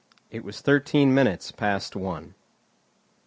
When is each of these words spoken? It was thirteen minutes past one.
It 0.31 0.43
was 0.43 0.61
thirteen 0.61 1.13
minutes 1.13 1.51
past 1.51 1.95
one. 1.95 2.33